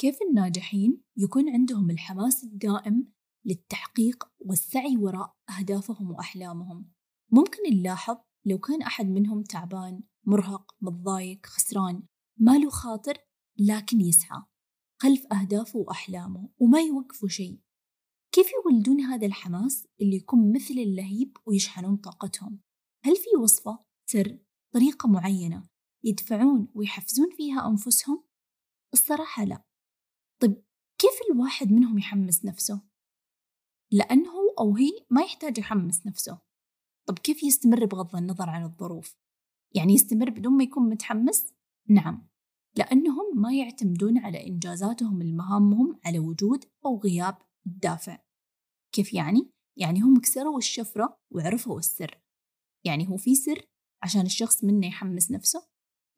[0.00, 3.12] كيف الناجحين يكون عندهم الحماس الدائم
[3.44, 6.90] للتحقيق والسعي وراء أهدافهم وأحلامهم؟
[7.32, 8.16] ممكن نلاحظ
[8.46, 12.02] لو كان أحد منهم تعبان مرهق متضايق خسران
[12.40, 13.18] ما له خاطر
[13.58, 14.42] لكن يسعى
[15.02, 17.60] خلف أهدافه وأحلامه وما يوقفوا شيء.
[18.32, 22.60] كيف يولدون هذا الحماس اللي يكون مثل اللهيب ويشحنون طاقتهم؟
[23.04, 24.38] هل في وصفة سر
[24.74, 25.68] طريقة معينة
[26.04, 28.24] يدفعون ويحفزون فيها أنفسهم؟
[28.94, 29.67] الصراحة لا.
[31.28, 32.82] كيف الواحد منهم يحمس نفسه؟
[33.92, 36.40] لأنه أو هي ما يحتاج يحمس نفسه
[37.08, 39.16] طب كيف يستمر بغض النظر عن الظروف؟
[39.74, 41.54] يعني يستمر بدون ما يكون متحمس؟
[41.88, 42.28] نعم
[42.76, 48.18] لأنهم ما يعتمدون على إنجازاتهم لمهامهم على وجود أو غياب الدافع
[48.92, 52.20] كيف يعني؟ يعني هم كسروا الشفرة وعرفوا السر
[52.84, 53.68] يعني هو في سر
[54.02, 55.68] عشان الشخص منه يحمس نفسه؟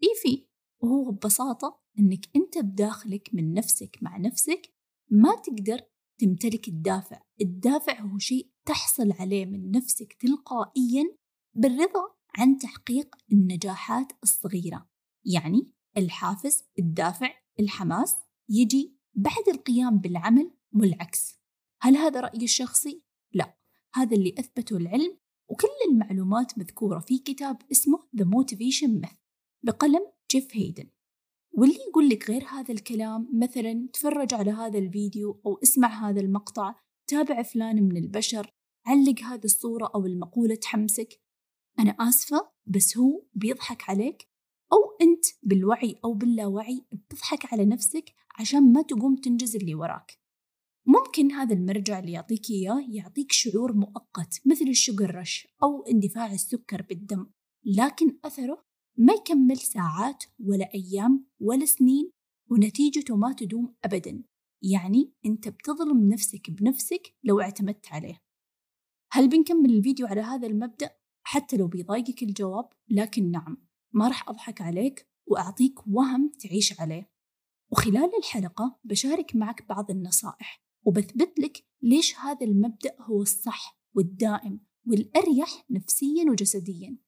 [0.03, 0.47] إي في
[0.83, 4.80] وهو ببساطة إنك أنت بداخلك من نفسك مع نفسك
[5.11, 5.81] ما تقدر
[6.21, 7.23] تمتلك الدافع.
[7.41, 11.17] الدافع هو شيء تحصل عليه من نفسك تلقائيا
[11.55, 12.03] بالرضا
[12.37, 14.89] عن تحقيق النجاحات الصغيرة.
[15.25, 18.17] يعني الحافز الدافع الحماس
[18.49, 21.41] يجي بعد القيام بالعمل والعكس.
[21.81, 23.03] هل هذا رأيي الشخصي؟
[23.33, 23.59] لا.
[23.95, 29.17] هذا اللي أثبته العلم وكل المعلومات مذكورة في كتاب اسمه The Motivation Myth
[29.63, 30.91] بقلم جيف هيدن.
[31.53, 36.75] واللي يقول لك غير هذا الكلام مثلا تفرج على هذا الفيديو أو اسمع هذا المقطع
[37.07, 38.55] تابع فلان من البشر
[38.87, 41.21] علق هذه الصورة أو المقولة تحمسك.
[41.79, 44.29] أنا آسفة بس هو بيضحك عليك؟
[44.73, 48.05] أو أنت بالوعي أو باللاوعي بتضحك على نفسك
[48.39, 50.21] عشان ما تقوم تنجز اللي وراك.
[50.87, 56.83] ممكن هذا المرجع اللي يعطيك إياه يعطيك شعور مؤقت مثل الشجر رش أو اندفاع السكر
[56.83, 57.27] بالدم
[57.65, 58.65] لكن أثره
[59.01, 62.11] ما يكمل ساعات ولا أيام ولا سنين
[62.51, 64.23] ونتيجته ما تدوم أبدا.
[64.63, 68.23] يعني أنت بتظلم نفسك بنفسك لو اعتمدت عليه.
[69.13, 70.91] هل بنكمل الفيديو على هذا المبدأ؟
[71.23, 73.57] حتى لو بيضايقك الجواب لكن نعم
[73.93, 77.11] ما راح أضحك عليك وأعطيك وهم تعيش عليه.
[77.73, 85.65] وخلال الحلقة بشارك معك بعض النصائح وبثبت لك ليش هذا المبدأ هو الصح والدائم والأريح
[85.71, 86.99] نفسيا وجسديا.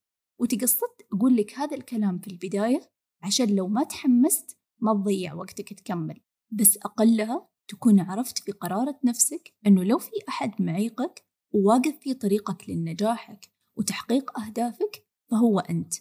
[0.42, 2.80] وتقصدت أقول لك هذا الكلام في البداية
[3.22, 6.20] عشان لو ما تحمست ما تضيع وقتك تكمل.
[6.52, 12.70] بس أقلها تكون عرفت في قرارة نفسك أنه لو في أحد معيقك وواقف في طريقك
[12.70, 15.94] لنجاحك وتحقيق أهدافك فهو أنت.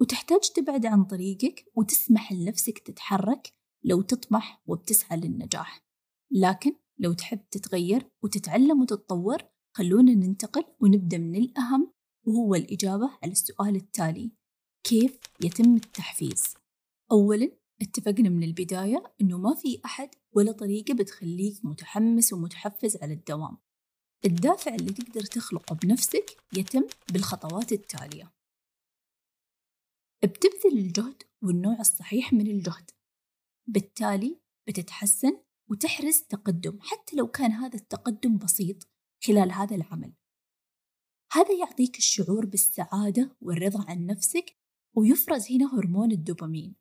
[0.00, 3.48] وتحتاج تبعد عن طريقك وتسمح لنفسك تتحرك
[3.84, 5.80] لو تطمح وبتسعى للنجاح.
[6.30, 9.38] لكن لو تحب تتغير وتتعلم وتتطور
[9.76, 11.95] خلونا ننتقل ونبدأ من الأهم
[12.26, 14.32] وهو الإجابة على السؤال التالي.
[14.84, 16.54] كيف يتم التحفيز؟
[17.12, 17.50] أولا
[17.82, 23.58] اتفقنا من البداية أنه ما في أحد ولا طريقة بتخليك متحمس ومتحفز على الدوام.
[24.24, 28.32] الدافع اللي تقدر تخلقه بنفسك يتم بالخطوات التالية.
[30.22, 32.90] بتبذل الجهد والنوع الصحيح من الجهد.
[33.68, 38.88] بالتالي بتتحسن وتحرز تقدم حتى لو كان هذا التقدم بسيط
[39.24, 40.12] خلال هذا العمل.
[41.32, 44.56] هذا يعطيك الشعور بالسعادة والرضا عن نفسك
[44.94, 46.74] ويفرز هنا هرمون الدوبامين.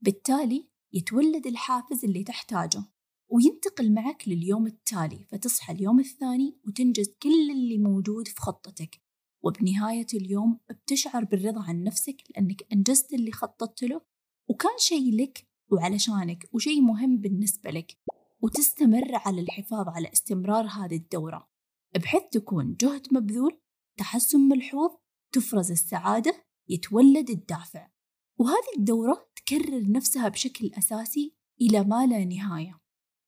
[0.00, 2.82] بالتالي يتولد الحافز اللي تحتاجه
[3.30, 9.00] وينتقل معك لليوم التالي فتصحى اليوم الثاني وتنجز كل اللي موجود في خطتك.
[9.44, 14.00] وبنهاية اليوم بتشعر بالرضا عن نفسك لأنك أنجزت اللي خططت له
[14.48, 17.98] وكان شيء لك وعلشانك وشيء مهم بالنسبة لك
[18.42, 21.48] وتستمر على الحفاظ على استمرار هذه الدورة.
[21.94, 23.60] بحيث تكون جهد مبذول
[23.98, 24.90] تحسن ملحوظ
[25.32, 27.90] تفرز السعادة يتولد الدافع.
[28.38, 32.80] وهذه الدورة تكرر نفسها بشكل أساسي إلى ما لا نهاية.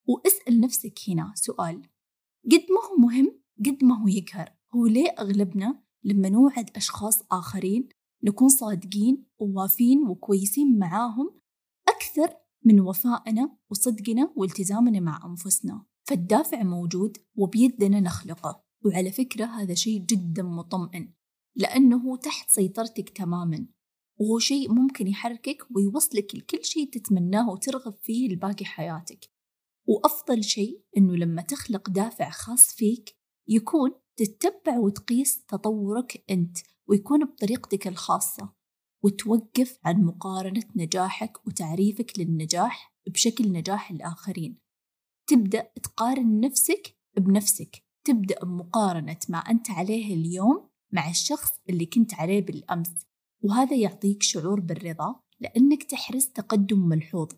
[0.08, 1.82] واسأل نفسك هنا سؤال.
[2.44, 7.88] قد ما هو مهم قد ما هو يقهر هو ليه أغلبنا لما نوعد أشخاص آخرين
[8.25, 11.41] نكون صادقين ووافين وكويسين معاهم
[11.88, 18.69] أكثر من وفائنا وصدقنا والتزامنا مع أنفسنا؟ فالدافع موجود وبيدنا نخلقه.
[18.85, 21.12] وعلى فكرة هذا شيء جدا مطمئن
[21.56, 23.67] لأنه تحت سيطرتك تماما
[24.21, 29.31] وهو شيء ممكن يحركك ويوصلك لكل شيء تتمناه وترغب فيه لباقي حياتك.
[29.88, 33.17] وأفضل شيء أنه لما تخلق دافع خاص فيك
[33.49, 38.53] يكون تتبع وتقيس تطورك أنت ويكون بطريقتك الخاصة
[39.05, 44.59] وتوقف عن مقارنة نجاحك وتعريفك للنجاح بشكل نجاح الآخرين.
[45.27, 52.47] تبدأ تقارن نفسك بنفسك تبدأ بمقارنة ما أنت عليه اليوم مع الشخص اللي كنت عليه
[52.47, 53.06] بالأمس.
[53.44, 57.29] وهذا يعطيك شعور بالرضا لأنك تحرز تقدم ملحوظ.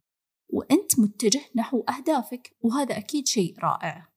[0.52, 4.12] وأنت متجه نحو أهدافك وهذا أكيد شيء رائع.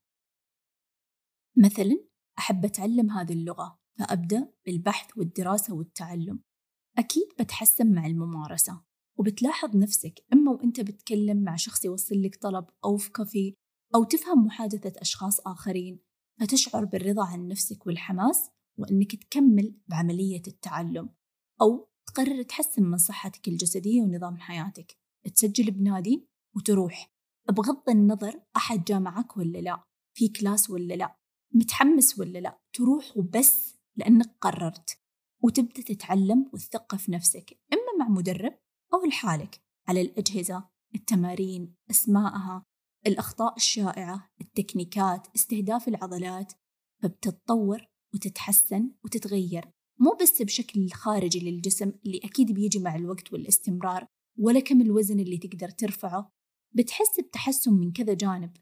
[1.57, 2.05] مثلا
[2.39, 6.39] أحب أتعلم هذه اللغة فأبدأ بالبحث والدراسة والتعلم.
[6.97, 8.81] أكيد بتحسن مع الممارسة.
[9.19, 13.55] وبتلاحظ نفسك إما وأنت بتكلم مع شخص يوصل لك طلب أو في كافي
[13.95, 15.99] أو تفهم محادثة أشخاص آخرين.
[16.39, 21.09] فتشعر بالرضا عن نفسك والحماس وأنك تكمل بعملية التعلم
[21.61, 24.97] أو تقرر تحسن من صحتك الجسدية ونظام حياتك.
[25.35, 27.13] تسجل بنادي وتروح.
[27.49, 29.83] بغض النظر أحد جامعك ولا لا
[30.17, 31.15] في كلاس ولا لا
[31.53, 34.99] متحمس ولا لا تروح وبس لأنك قررت.
[35.43, 38.59] وتبدأ تتعلم وتثقف نفسك إما مع مدرب
[38.93, 42.65] أو لحالك على الأجهزة التمارين أسماءها.
[43.07, 46.53] الأخطاء الشائعة التكنيكات استهداف العضلات
[47.03, 49.69] فبتتطور وتتحسن وتتغير.
[49.99, 54.07] مو بس بشكل خارجي للجسم اللي أكيد بيجي مع الوقت والاستمرار
[54.39, 56.31] ولا كم الوزن اللي تقدر ترفعه.
[56.75, 58.57] بتحس بتحسن من كذا جانب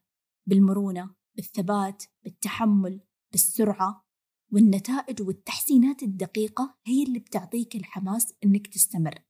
[0.47, 3.01] بالمرونة بالثبات بالتحمل
[3.31, 4.03] بالسرعة.
[4.51, 9.23] والنتائج والتحسينات الدقيقة هي اللي بتعطيك الحماس إنك تستمر.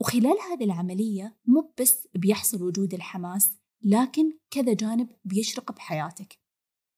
[0.00, 3.50] وخلال هذه العملية مو بس بيحصل وجود الحماس
[3.84, 6.38] لكن كذا جانب بيشرق بحياتك.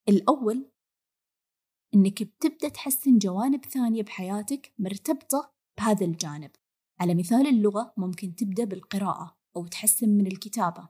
[0.08, 0.70] الأول
[1.94, 6.50] إنك بتبدأ تحسن جوانب ثانية بحياتك مرتبطة بهذا الجانب.
[7.00, 10.88] على مثال اللغة ممكن تبدأ بالقراءة أو تحسن من الكتابة.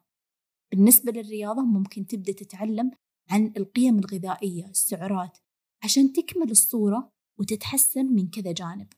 [0.70, 2.90] بالنسبة للرياضة ممكن تبدأ تتعلم
[3.30, 5.38] عن القيم الغذائية السعرات
[5.84, 8.92] عشان تكمل الصورة وتتحسن من كذا جانب.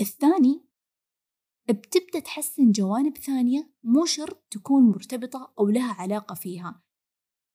[0.00, 0.64] الثاني
[1.68, 6.82] بتبدأ تحسن جوانب ثانية مو شرط تكون مرتبطة أو لها علاقة فيها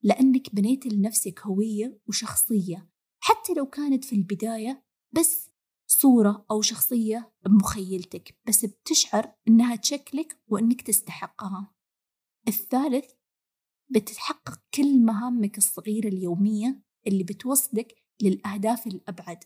[0.04, 2.89] لأنك بنيت لنفسك هوية وشخصية.
[3.19, 5.50] حتى لو كانت في البداية بس
[5.88, 11.74] صورة أو شخصية بمخيلتك بس بتشعر إنها تشكلك وإنك تستحقها.
[12.48, 13.12] الثالث
[13.89, 19.44] بتتحقق كل مهامك الصغيرة اليومية اللي بتوصلك للأهداف الأبعد.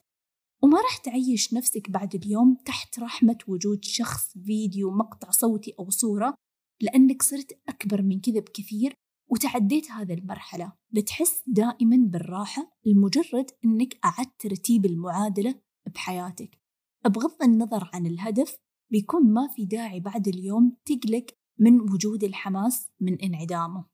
[0.64, 6.34] وما راح تعيش نفسك بعد اليوم تحت رحمة وجود شخص فيديو مقطع صوتي أو صورة
[6.82, 8.94] لأنك صرت أكبر من كذا بكثير
[9.32, 10.74] وتعديت هذا المرحلة.
[10.92, 15.62] بتحس دائما بالراحة لمجرد أنك أعدت ترتيب المعادلة
[15.96, 16.60] بحياتك.
[17.06, 18.58] بغض النظر عن الهدف
[18.92, 21.26] بيكون ما في داعي بعد اليوم تقلق
[21.60, 23.86] من وجود الحماس من انعدامه.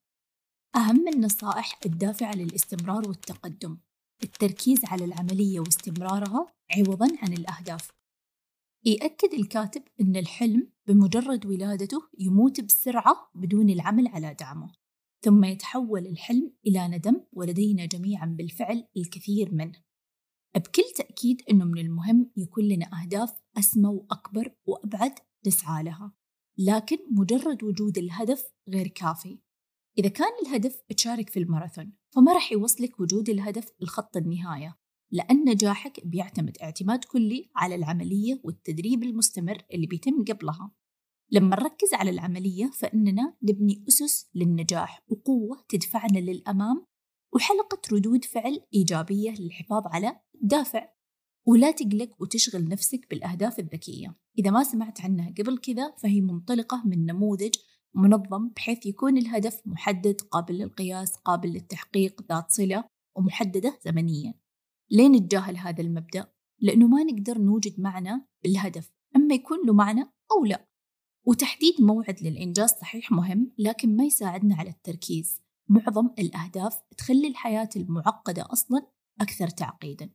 [0.76, 3.78] أهم النصائح الدافعة للاستمرار والتقدم.
[4.24, 7.92] التركيز على العملية واستمرارها عوضا عن الأهداف.
[8.86, 14.72] يأكد الكاتب أن الحلم بمجرد ولادته يموت بسرعة بدون العمل على دعمه
[15.22, 19.84] ثم يتحول الحلم إلى ندم ولدينا جميعا بالفعل الكثير منه.
[20.56, 26.14] بكل تأكيد أنه من المهم يكون لنا أهداف أسمى وأكبر وأبعد نسعى لها
[26.58, 29.40] لكن مجرد وجود الهدف غير كافي.
[29.98, 34.78] إذا كان الهدف تشارك في الماراثون فما راح يوصلك وجود الهدف لخط النهاية
[35.12, 40.72] لأن نجاحك بيعتمد اعتماد كلي على العملية والتدريب المستمر اللي بيتم قبلها.
[41.32, 46.86] لما نركز على العملية فإننا نبني أسس للنجاح وقوة تدفعنا للأمام
[47.34, 50.90] وحلقة ردود فعل إيجابية للحفاظ على دافع.
[51.46, 54.16] ولا تقلق وتشغل نفسك بالأهداف الذكية.
[54.40, 57.56] إذا ما سمعت عنها قبل كذا فهي منطلقة من نموذج
[57.98, 62.84] منظم بحيث يكون الهدف محدد قابل للقياس قابل للتحقيق ذات صلة
[63.18, 64.34] ومحددة زمنيا.
[64.92, 70.02] ليه نتجاهل هذا المبدأ؟ لأنه ما نقدر نوجد معنى بالهدف أما يكون له معنى
[70.32, 70.68] أو لا.
[71.26, 75.42] وتحديد موعد للإنجاز صحيح مهم لكن ما يساعدنا على التركيز.
[75.70, 78.88] معظم الأهداف تخلي الحياة المعقدة أصلا
[79.22, 80.10] أكثر تعقيدا.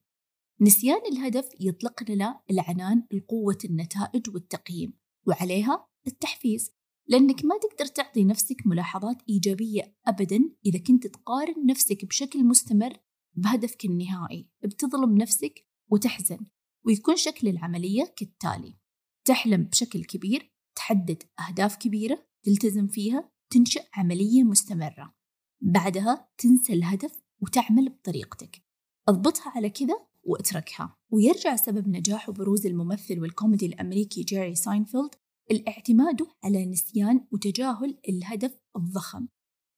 [0.60, 6.72] نسيان الهدف يطلق لنا العنان لقوة النتائج والتقييم وعليها التحفيز.
[7.09, 12.92] لأنك ما تقدر تعطي نفسك ملاحظات إيجابية أبدا إذا كنت تقارن نفسك بشكل مستمر
[13.35, 16.47] بهدفك النهائي بتظلم نفسك وتحزن
[16.87, 18.76] ويكون شكل العملية كالتالي
[19.25, 25.14] تحلم بشكل كبير تحدد أهداف كبيرة تلتزم فيها تنشئ عملية مستمرة.
[25.61, 28.62] بعدها تنسى الهدف وتعمل بطريقتك.
[29.09, 30.97] اضبطها على كذا واتركها.
[31.11, 35.14] ويرجع سبب نجاح وبروز الممثل والكوميدي الأمريكي جيري ساينفيلد
[35.52, 39.28] الاعتماد على نسيان وتجاهل الهدف الضخم.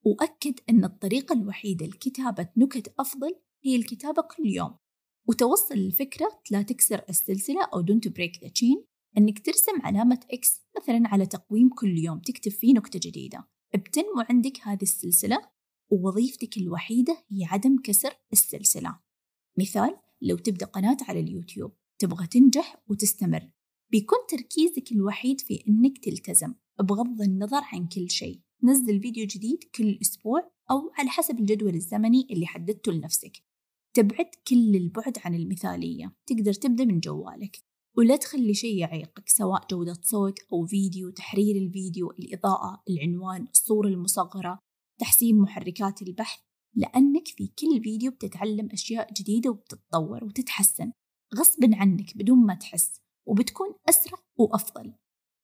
[0.07, 4.77] وأكد أن الطريقة الوحيدة لكتابة نكت أفضل هي الكتابة كل يوم.
[5.29, 8.85] وتوصل الفكرة لا تكسر السلسلة أو don't break the chain
[9.19, 13.49] أنك ترسم علامة إكس مثلا على تقويم كل يوم تكتب فيه نكتة جديدة.
[13.75, 15.39] بتنمو عندك هذه السلسلة
[15.91, 19.01] ووظيفتك الوحيدة هي عدم كسر السلسلة.
[19.59, 23.54] مثال لو تبدأ قناة على اليوتيوب تبغى تنجح وتستمر.
[23.91, 28.41] بيكون تركيزك الوحيد في إنك تلتزم بغض النظر عن كل شيء.
[28.63, 33.33] تنزل فيديو جديد كل أسبوع أو على حسب الجدول الزمني اللي حددته لنفسك.
[33.95, 37.59] تبعد كل البعد عن المثالية تقدر تبدأ من جوالك.
[37.97, 44.59] ولا تخلي شيء يعيقك سواء جودة صوت أو فيديو تحرير الفيديو الإضاءة العنوان الصورة المصغرة
[45.01, 46.41] تحسين محركات البحث.
[46.77, 50.93] لأنك في كل فيديو بتتعلم أشياء جديدة وبتتطور وتتحسن.
[51.35, 53.04] غصبا عنك بدون ما تحس.
[53.27, 54.95] وبتكون أسرع وأفضل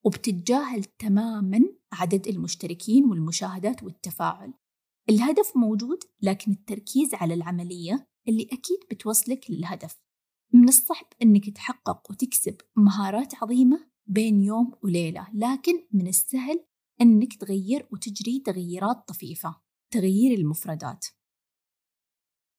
[0.05, 1.59] وبتتجاهل تماما
[1.93, 4.53] عدد المشتركين والمشاهدات والتفاعل.
[5.09, 10.01] الهدف موجود لكن التركيز على العملية اللي أكيد بتوصلك للهدف.
[10.53, 16.65] من الصعب أنك تحقق وتكسب مهارات عظيمة بين يوم وليلة لكن من السهل
[17.01, 19.55] أنك تغير وتجري تغييرات طفيفة
[19.93, 21.05] تغيير المفردات.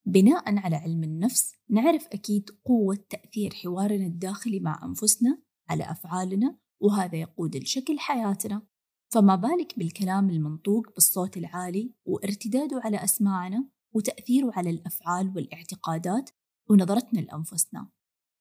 [0.06, 7.16] بناء على علم النفس نعرف أكيد قوة تأثير حوارنا الداخلي مع أنفسنا على أفعالنا وهذا
[7.16, 8.66] يقود لشكل حياتنا.
[9.12, 16.30] فما بالك بالكلام المنطوق بالصوت العالي وارتداده على أسماعنا وتأثيره على الأفعال والاعتقادات
[16.70, 17.90] ونظرتنا لأنفسنا.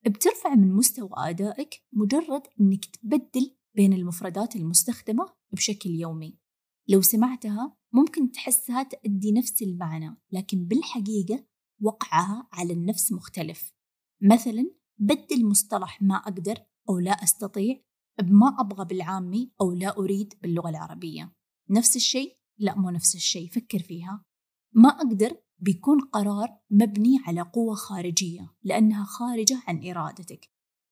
[0.05, 6.39] بترفع من مستوى أدائك مجرد أنك تبدل بين المفردات المستخدمة بشكل يومي.
[6.87, 11.45] لو سمعتها ممكن تحسها تأدي نفس المعنى لكن بالحقيقة
[11.81, 13.73] وقعها على النفس مختلف.
[14.21, 16.57] مثلا بدل مصطلح ما أقدر
[16.89, 17.81] أو لا أستطيع
[18.19, 21.33] بما أبغى بالعامي أو لا أريد باللغة العربية.
[21.69, 24.25] نفس الشيء؟ لا مو نفس الشيء فكر فيها.
[24.73, 30.49] ما أقدر بيكون قرار مبني على قوة خارجية لأنها خارجة عن إرادتك.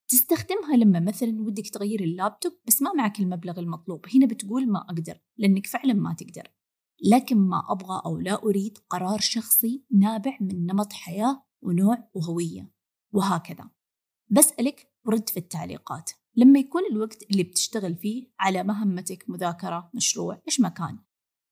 [0.08, 4.06] تستخدمها لما مثلا ودك تغير اللابتوب بس ما معك المبلغ المطلوب.
[4.16, 6.48] هنا بتقول ما أقدر لأنك فعلا ما تقدر.
[7.04, 12.72] لكن ما أبغى أو لا أريد قرار شخصي نابع من نمط حياة ونوع وهوية.
[13.14, 13.70] وهكذا.
[14.32, 16.12] بسألك ورد في التعليقات.
[16.36, 21.00] لما يكون الوقت اللي بتشتغل فيه على مهمتك مذاكرة مشروع إيش ما كان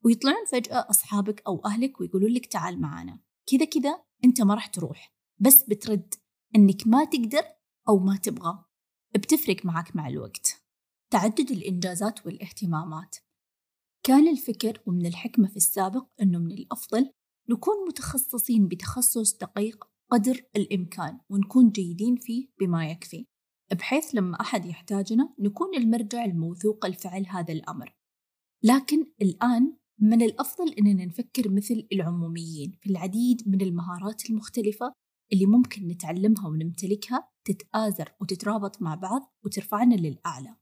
[0.06, 3.20] ويطلعون فجأة أصحابك أو أهلك ويقولون لك تعال معانا
[3.52, 5.16] كذا كذا أنت ما راح تروح.
[5.40, 6.14] بس بترد
[6.56, 7.44] أنك ما تقدر
[7.90, 8.66] أو ما تبغى.
[9.16, 10.62] بتفرق معك مع الوقت.
[11.10, 13.16] تعدد الإنجازات والاهتمامات.
[14.08, 17.12] كان الفكر ومن الحكمة في السابق أنه من الأفضل
[17.50, 23.26] نكون متخصصين بتخصص دقيق قدر الإمكان ونكون جيدين فيه بما يكفي
[23.72, 27.96] بحيث لما أحد يحتاجنا نكون المرجع الموثوق لفعل هذا الأمر.
[28.64, 34.94] لكن الآن من الأفضل أننا نفكر مثل العموميين في العديد من المهارات المختلفة
[35.34, 40.56] اللي ممكن نتعلمها ونمتلكها تتآزر وتترابط مع بعض وترفعنا للأعلى.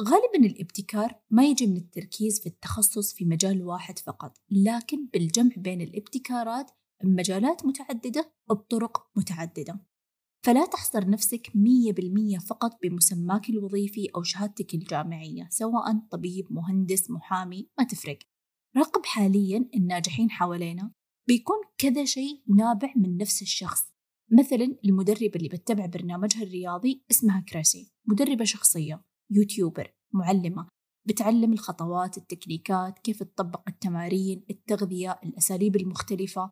[0.00, 5.80] غالبا الابتكار ما يجي من التركيز في التخصص في مجال واحد فقط لكن بالجمع بين
[5.80, 6.70] الابتكارات
[7.02, 9.80] بمجالات متعددة بطرق متعددة.
[10.44, 17.68] فلا تحصر نفسك مية بالمية فقط بمسماك الوظيفي أو شهادتك الجامعية سواء طبيب مهندس محامي
[17.78, 18.18] ما تفرق.
[18.76, 20.92] راقب حاليا الناجحين حوالينا
[21.28, 23.82] بيكون كذا شيء نابع من نفس الشخص.
[24.32, 29.05] مثلا المدربة اللي بتتبع برنامجها الرياضي اسمها كريسي مدربة شخصية.
[29.30, 30.68] يوتيوبر معلمة
[31.08, 36.50] بتعلم الخطوات التكنيكات كيف تطبق التمارين التغذية الأساليب المختلفة.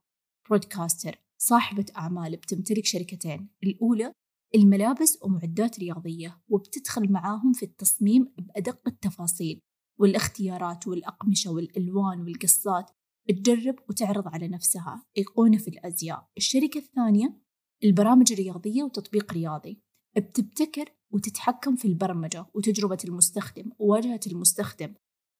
[0.48, 4.12] برودكاستر صاحبة أعمال بتمتلك شركتين الأولى
[4.54, 9.60] الملابس ومعدات رياضية وبتدخل معاهم في التصميم بأدق التفاصيل
[10.00, 12.90] والاختيارات والأقمشة والألوان والقصات.
[13.28, 16.28] تجرب وتعرض على نفسها أيقونة في الأزياء.
[16.36, 17.40] الشركة الثانية
[17.84, 19.80] البرامج الرياضية وتطبيق رياضي.
[20.16, 24.94] بتبتكر وتتحكم في البرمجة وتجربة المستخدم وواجهة المستخدم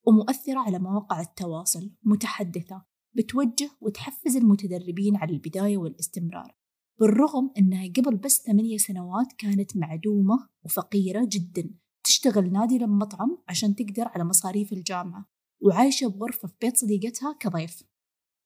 [0.07, 2.85] ومؤثرة على مواقع التواصل متحدثة
[3.17, 6.55] بتوجه وتحفز المتدربين على البداية والاستمرار.
[6.99, 11.69] بالرغم أنها قبل بس ثمانية سنوات كانت معدومة وفقيرة جدا
[12.03, 15.25] تشتغل نادرا مطعم عشان تقدر على مصاريف الجامعة
[15.61, 17.83] وعايشة بغرفة في بيت صديقتها كضيف.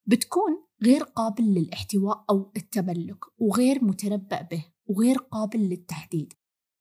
[0.05, 6.33] بتكون غير قابل للاحتواء أو التملك وغير متنبأ به وغير قابل للتحديد.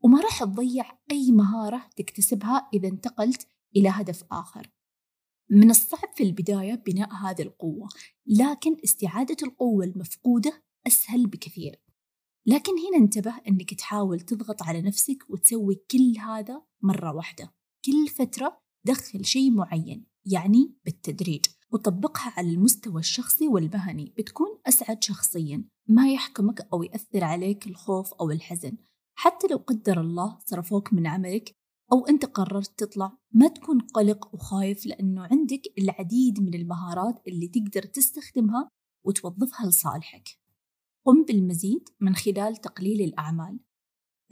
[0.02, 4.70] وما راح تضيع أي مهارة تكتسبها إذا انتقلت إلى هدف آخر.
[5.50, 7.88] من الصعب في البداية بناء هذه القوة
[8.26, 11.82] لكن استعادة القوة المفقودة أسهل بكثير.
[12.46, 17.54] لكن هنا انتبه أنك تحاول تضغط على نفسك وتسوي كل هذا مرة واحدة.
[17.84, 24.14] كل فترة دخل شيء معين يعني بالتدريج وطبقها على المستوى الشخصي والمهني.
[24.18, 28.76] بتكون أسعد شخصيا ما يحكمك أو يأثر عليك الخوف أو الحزن.
[29.20, 31.56] حتى لو قدر الله صرفوك من عملك
[31.92, 37.82] أو أنت قررت تطلع ما تكون قلق وخايف لأنه عندك العديد من المهارات اللي تقدر
[37.82, 38.68] تستخدمها
[39.04, 40.28] وتوظفها لصالحك.
[41.04, 43.60] قم بالمزيد من خلال تقليل الأعمال.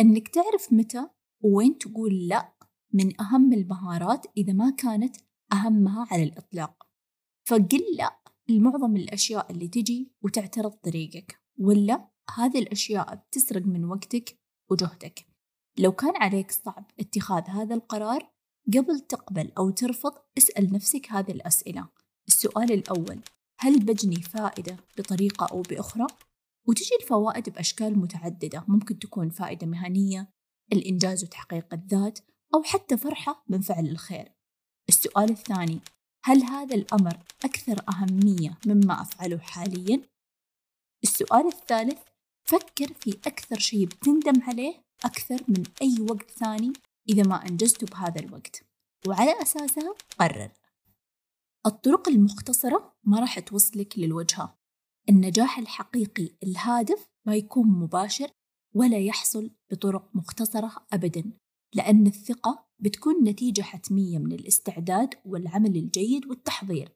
[0.00, 1.08] أنك تعرف متى
[1.44, 2.54] وين تقول لأ
[2.92, 5.16] من أهم المهارات إذا ما كانت
[5.52, 6.86] أهمها على الإطلاق.
[7.48, 15.26] فقل لأ لمعظم الأشياء اللي تجي وتعترض طريقك ولا هذه الأشياء بتسرق من وقتك وجهدك
[15.78, 18.30] لو كان عليك صعب اتخاذ هذا القرار
[18.74, 21.88] قبل تقبل أو ترفض اسأل نفسك هذه الأسئلة
[22.28, 23.20] السؤال الأول
[23.58, 26.06] هل بجني فائدة بطريقة أو بأخرى؟
[26.68, 30.28] وتجي الفوائد بأشكال متعددة ممكن تكون فائدة مهنية
[30.72, 32.18] الإنجاز وتحقيق الذات
[32.54, 34.32] أو حتى فرحة من فعل الخير
[34.88, 35.80] السؤال الثاني
[36.24, 40.02] هل هذا الأمر أكثر أهمية مما أفعله حالياً؟
[41.04, 41.98] السؤال الثالث
[42.48, 46.72] فكر في أكثر شيء بتندم عليه أكثر من أي وقت ثاني
[47.08, 48.64] إذا ما أنجزته بهذا الوقت.
[49.08, 50.52] وعلى أساسها قرر.
[51.66, 54.58] الطرق المختصرة ما راح توصلك للوجهة.
[55.08, 58.30] النجاح الحقيقي الهادف ما يكون مباشر
[58.74, 61.32] ولا يحصل بطرق مختصرة أبدا
[61.74, 66.92] لأن الثقة بتكون نتيجة حتمية من الاستعداد والعمل الجيد والتحضير.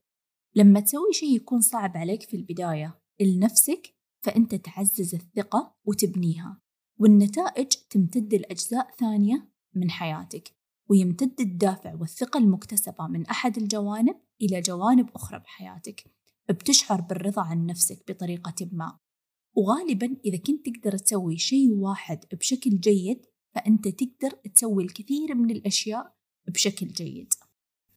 [0.54, 6.60] لما تسوي شيء يكون صعب عليك في البداية لنفسك فأنت تعزز الثقة وتبنيها
[6.98, 10.54] والنتائج تمتد لأجزاء ثانية من حياتك
[10.88, 16.04] ويمتد الدافع والثقة المكتسبة من أحد الجوانب إلى جوانب أخرى بحياتك
[16.50, 18.98] بتشعر بالرضا عن نفسك بطريقة ما.
[19.56, 26.16] وغالبا إذا كنت تقدر تسوي شيء واحد بشكل جيد فأنت تقدر تسوي الكثير من الأشياء
[26.48, 27.32] بشكل جيد.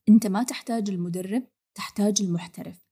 [0.10, 2.83] أنت ما تحتاج المدرب تحتاج المحترف.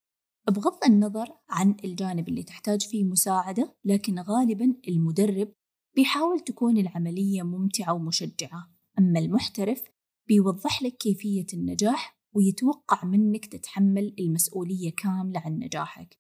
[0.48, 5.54] بغض النظر عن الجانب اللي تحتاج فيه مساعدة لكن غالبا المدرب
[5.96, 8.72] بيحاول تكون العملية ممتعة ومشجعة.
[9.00, 9.84] أما المحترف
[10.28, 16.20] بيوضح لك كيفية النجاح ويتوقع منك تتحمل المسؤولية كاملة عن نجاحك.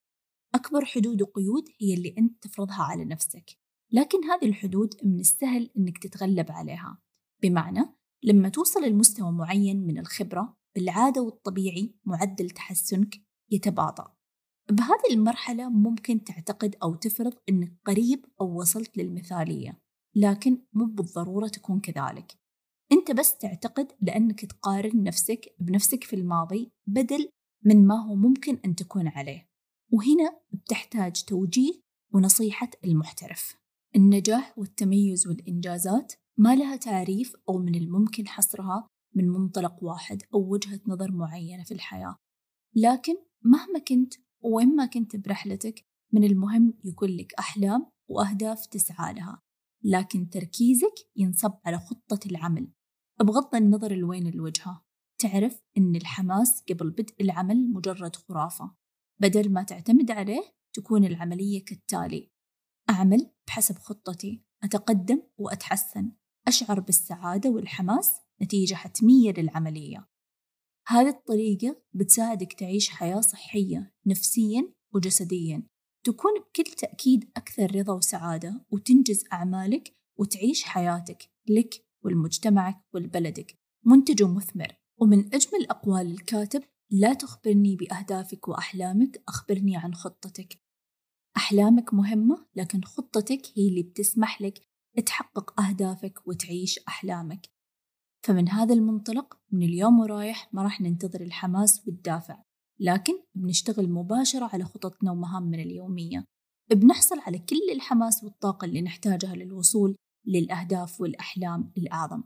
[0.56, 3.58] أكبر حدود وقيود هي اللي أنت تفرضها على نفسك.
[3.92, 7.01] لكن هذه الحدود من السهل أنك تتغلب عليها.
[7.44, 7.86] بمعنى
[8.24, 13.16] لما توصل لمستوى معين من الخبرة بالعادة والطبيعي معدل تحسنك
[13.51, 14.15] يتباطأ.
[14.72, 19.77] بهذه المرحلة ممكن تعتقد أو تفرض أنك قريب أو وصلت للمثالية
[20.16, 22.37] لكن مو بالضرورة تكون كذلك.
[22.92, 27.29] أنت بس تعتقد لأنك تقارن نفسك بنفسك في الماضي بدل
[27.66, 29.48] من ما هو ممكن أن تكون عليه.
[29.94, 31.74] وهنا بتحتاج توجيه
[32.14, 33.57] ونصيحة المحترف.
[33.96, 40.79] النجاح والتميز والإنجازات ما لها تعريف أو من الممكن حصرها من منطلق واحد أو وجهة
[40.87, 42.16] نظر معينة في الحياة.
[42.75, 49.42] لكن مهما كنت وين ما كنت برحلتك من المهم يكون لك أحلام وأهداف تسعى لها.
[49.84, 52.72] لكن تركيزك ينصب على خطة العمل.
[53.20, 54.86] بغض النظر لوين الوجهة
[55.22, 58.75] تعرف أن الحماس قبل بدء العمل مجرد خرافة.
[59.22, 60.42] بدل ما تعتمد عليه
[60.74, 62.31] تكون العملية كالتالي.
[62.90, 66.12] أعمل بحسب خطتي أتقدم وأتحسن.
[66.48, 70.10] أشعر بالسعادة والحماس نتيجة حتمية للعملية.
[70.87, 75.67] هذه الطريقة بتساعدك تعيش حياة صحية نفسيا وجسديا.
[76.03, 83.59] تكون بكل تأكيد أكثر رضا وسعادة وتنجز أعمالك وتعيش حياتك لك ولمجتمعك ولبلدك.
[83.85, 84.75] منتج ومثمر.
[85.01, 90.61] ومن أجمل أقوال الكاتب لا تخبرني بأهدافك وأحلامك أخبرني عن خطتك.
[91.37, 94.61] أحلامك مهمة لكن خطتك هي اللي بتسمح لك
[95.05, 97.48] تحقق أهدافك وتعيش أحلامك.
[98.24, 102.42] فمن هذا المنطلق من اليوم ورايح ما راح ننتظر الحماس والدافع
[102.79, 106.25] لكن بنشتغل مباشرة على خططنا ومهامنا اليومية.
[106.72, 112.24] بنحصل على كل الحماس والطاقة اللي نحتاجها للوصول للأهداف والأحلام الأعظم.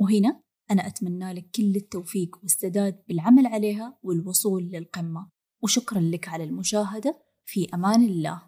[0.00, 5.28] وهنا أنا أتمنى لك كل التوفيق والسداد بالعمل عليها والوصول للقمة.
[5.62, 7.22] وشكرا لك على المشاهدة.
[7.44, 8.47] في أمان الله.